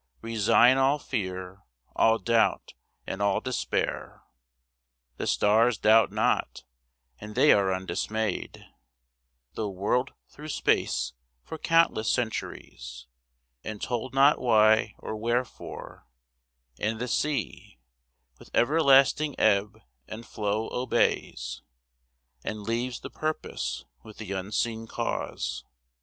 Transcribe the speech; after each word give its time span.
Resign 0.23 0.79
all 0.79 0.97
fear, 0.97 1.61
all 1.95 2.17
doubt, 2.17 2.73
and 3.05 3.21
all 3.21 3.39
despair. 3.39 4.23
The 5.17 5.27
stars 5.27 5.77
doubt 5.77 6.11
not, 6.11 6.63
and 7.19 7.35
they 7.35 7.51
are 7.53 7.71
undismayed, 7.71 8.65
Though 9.53 9.69
whirled 9.69 10.15
through 10.27 10.47
space 10.47 11.13
for 11.43 11.59
countless 11.59 12.09
centuries, 12.11 13.05
And 13.63 13.79
told 13.79 14.11
not 14.15 14.39
why 14.39 14.95
or 14.97 15.15
wherefore: 15.15 16.07
and 16.79 16.97
the 16.97 17.07
sea 17.07 17.77
With 18.39 18.49
everlasting 18.55 19.39
ebb 19.39 19.81
and 20.07 20.25
flow 20.25 20.67
obeys, 20.71 21.61
And 22.43 22.63
leaves 22.63 23.01
the 23.01 23.11
purpose 23.11 23.85
with 24.01 24.17
the 24.17 24.31
unseen 24.31 24.87
Cause. 24.87 25.63